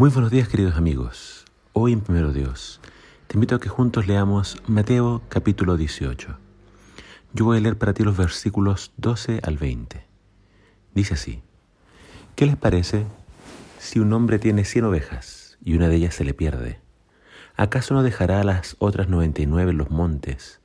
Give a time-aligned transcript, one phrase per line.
[0.00, 1.44] Muy buenos días queridos amigos.
[1.74, 2.80] Hoy en Primero Dios
[3.26, 6.38] te invito a que juntos leamos Mateo capítulo 18.
[7.34, 10.02] Yo voy a leer para ti los versículos 12 al 20.
[10.94, 11.42] Dice así,
[12.34, 13.04] ¿qué les parece
[13.78, 16.80] si un hombre tiene cien ovejas y una de ellas se le pierde?
[17.54, 20.62] ¿Acaso no dejará a las otras noventa y nueve en los montes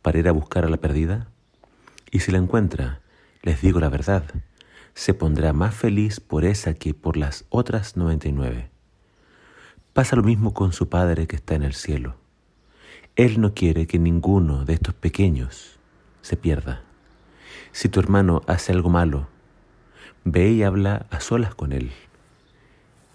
[0.00, 1.28] para ir a buscar a la perdida?
[2.10, 3.02] Y si la encuentra,
[3.42, 4.24] les digo la verdad,
[4.94, 8.69] se pondrá más feliz por esa que por las otras noventa y nueve.
[9.92, 12.14] Pasa lo mismo con su Padre que está en el cielo.
[13.16, 15.78] Él no quiere que ninguno de estos pequeños
[16.22, 16.82] se pierda.
[17.72, 19.28] Si tu hermano hace algo malo,
[20.24, 21.92] ve y habla a solas con él.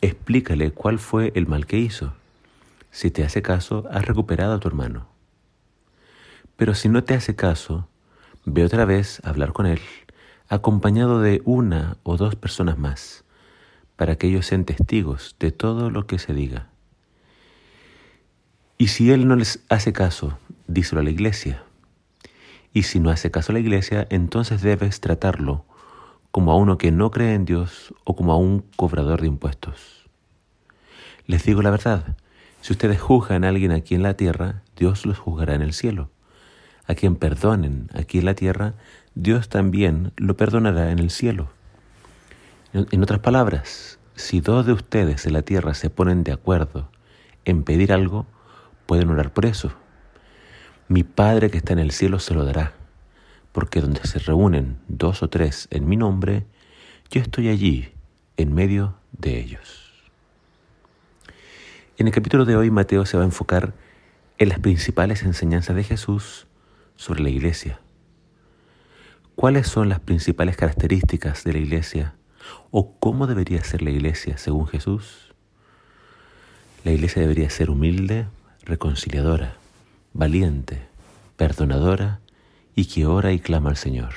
[0.01, 2.13] Explícale cuál fue el mal que hizo.
[2.91, 5.07] Si te hace caso, has recuperado a tu hermano.
[6.55, 7.87] Pero si no te hace caso,
[8.45, 9.79] ve otra vez a hablar con él
[10.47, 13.24] acompañado de una o dos personas más,
[13.95, 16.69] para que ellos sean testigos de todo lo que se diga.
[18.77, 20.37] Y si él no les hace caso,
[20.67, 21.63] díselo a la iglesia.
[22.73, 25.65] Y si no hace caso a la iglesia, entonces debes tratarlo
[26.31, 30.09] como a uno que no cree en Dios o como a un cobrador de impuestos.
[31.25, 32.17] Les digo la verdad,
[32.59, 36.09] si ustedes juzgan a alguien aquí en la tierra, Dios los juzgará en el cielo.
[36.87, 38.73] A quien perdonen aquí en la tierra,
[39.13, 41.54] Dios también lo perdonará en el cielo.
[42.75, 46.91] En otras palabras, si dos de ustedes en la tierra se ponen de acuerdo
[47.45, 48.25] en pedir algo,
[48.85, 49.71] pueden orar por eso.
[50.89, 52.73] Mi Padre que está en el cielo se lo dará,
[53.53, 56.47] porque donde se reúnen dos o tres en mi nombre,
[57.09, 57.93] yo estoy allí
[58.35, 59.93] en medio de ellos.
[61.97, 63.73] En el capítulo de hoy Mateo se va a enfocar
[64.37, 66.45] en las principales enseñanzas de Jesús
[66.97, 67.79] sobre la iglesia.
[69.35, 72.15] ¿Cuáles son las principales características de la iglesia
[72.71, 75.33] o cómo debería ser la iglesia según Jesús?
[76.83, 78.27] La iglesia debería ser humilde,
[78.63, 79.55] reconciliadora,
[80.13, 80.87] valiente,
[81.37, 82.19] perdonadora
[82.75, 84.13] y que ora y clama al Señor.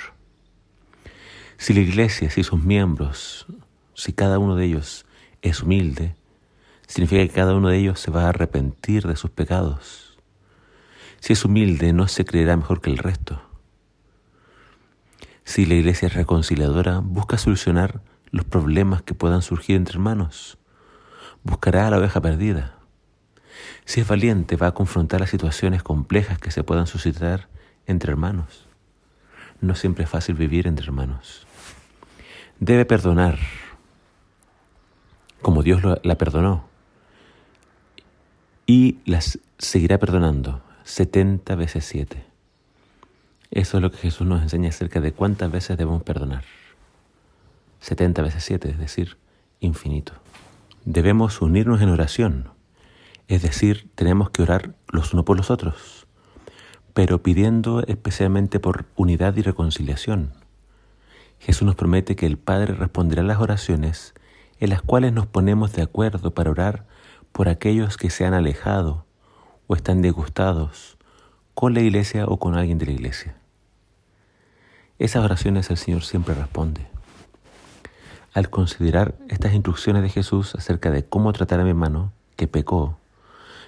[1.56, 3.47] Si la iglesia, si sus miembros,
[3.94, 5.06] si cada uno de ellos
[5.42, 6.14] es humilde,
[6.86, 10.16] significa que cada uno de ellos se va a arrepentir de sus pecados.
[11.20, 13.42] Si es humilde, no se creerá mejor que el resto.
[15.44, 20.58] Si la iglesia es reconciliadora, busca solucionar los problemas que puedan surgir entre hermanos.
[21.42, 22.74] Buscará a la oveja perdida.
[23.84, 27.48] Si es valiente, va a confrontar las situaciones complejas que se puedan suscitar
[27.86, 28.66] entre hermanos.
[29.60, 31.46] No siempre es fácil vivir entre hermanos.
[32.60, 33.38] Debe perdonar,
[35.42, 36.68] como Dios la perdonó,
[38.66, 42.24] y las seguirá perdonando 70 veces 7.
[43.50, 46.44] Eso es lo que Jesús nos enseña acerca de cuántas veces debemos perdonar.
[47.80, 49.18] 70 veces 7, es decir,
[49.60, 50.12] infinito.
[50.84, 52.50] Debemos unirnos en oración,
[53.28, 56.06] es decir, tenemos que orar los unos por los otros,
[56.94, 60.32] pero pidiendo especialmente por unidad y reconciliación.
[61.38, 64.14] Jesús nos promete que el Padre responderá las oraciones
[64.60, 66.86] en las cuales nos ponemos de acuerdo para orar
[67.32, 69.06] por aquellos que se han alejado
[69.66, 70.98] o están disgustados
[71.54, 73.36] con la iglesia o con alguien de la iglesia.
[74.98, 76.88] Esas oraciones el Señor siempre responde.
[78.34, 82.98] Al considerar estas instrucciones de Jesús acerca de cómo tratar a mi hermano que pecó,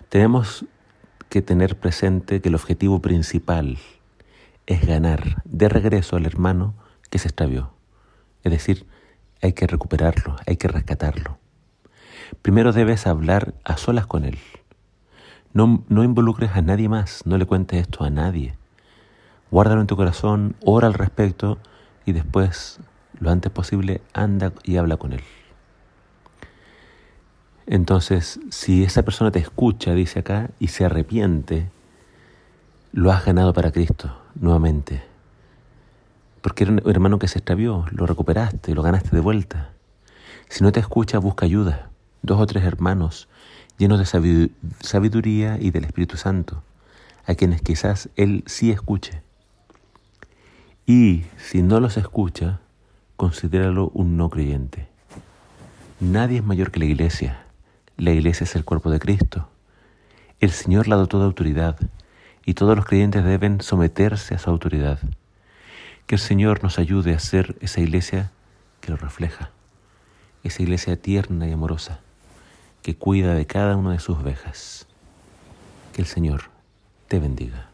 [0.09, 0.65] tenemos
[1.29, 3.79] que tener presente que el objetivo principal
[4.67, 6.75] es ganar de regreso al hermano
[7.09, 7.73] que se extravió.
[8.45, 8.87] Es decir,
[9.43, 11.39] hay que recuperarlo, hay que rescatarlo.
[12.43, 14.39] Primero debes hablar a solas con él.
[15.53, 18.57] No, no involucres a nadie más, no le cuentes esto a nadie.
[19.51, 21.59] Guárdalo en tu corazón, ora al respecto
[22.07, 22.79] y después,
[23.19, 25.23] lo antes posible, anda y habla con él.
[27.67, 31.71] Entonces, si esa persona te escucha, dice acá, y se arrepiente,
[32.93, 35.03] lo has ganado para Cristo nuevamente.
[36.41, 39.71] Porque era un hermano que se extravió, lo recuperaste, lo ganaste de vuelta.
[40.49, 41.91] Si no te escucha, busca ayuda.
[42.23, 43.29] Dos o tres hermanos
[43.81, 46.63] llenos de sabiduría y del Espíritu Santo,
[47.25, 49.23] a quienes quizás Él sí escuche.
[50.85, 52.61] Y si no los escucha,
[53.21, 54.89] considéralo un no creyente.
[56.01, 57.45] Nadie es mayor que la iglesia.
[57.99, 59.47] La iglesia es el cuerpo de Cristo.
[60.41, 61.77] El Señor la dotó de autoridad
[62.47, 65.01] y todos los creyentes deben someterse a su autoridad.
[66.07, 68.31] Que el Señor nos ayude a ser esa iglesia
[68.81, 69.51] que lo refleja,
[70.43, 72.01] esa iglesia tierna y amorosa
[72.81, 74.87] que cuida de cada una de sus ovejas.
[75.93, 76.45] Que el Señor
[77.07, 77.70] te bendiga.